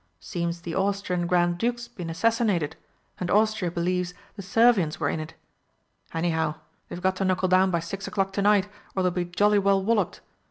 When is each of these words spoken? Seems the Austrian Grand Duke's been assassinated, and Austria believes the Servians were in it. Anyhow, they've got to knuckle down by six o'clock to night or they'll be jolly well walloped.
Seems 0.19 0.61
the 0.61 0.73
Austrian 0.73 1.27
Grand 1.27 1.59
Duke's 1.59 1.87
been 1.87 2.09
assassinated, 2.09 2.75
and 3.19 3.29
Austria 3.29 3.69
believes 3.69 4.15
the 4.35 4.41
Servians 4.41 4.99
were 4.99 5.09
in 5.09 5.19
it. 5.19 5.35
Anyhow, 6.11 6.55
they've 6.89 6.99
got 6.99 7.15
to 7.17 7.25
knuckle 7.25 7.49
down 7.49 7.69
by 7.69 7.81
six 7.81 8.07
o'clock 8.07 8.33
to 8.33 8.41
night 8.41 8.67
or 8.95 9.03
they'll 9.03 9.11
be 9.11 9.25
jolly 9.25 9.59
well 9.59 9.83
walloped. 9.85 10.21